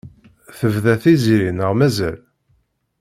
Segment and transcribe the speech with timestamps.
[0.57, 2.17] Tebda Tiziri neɣ mazal?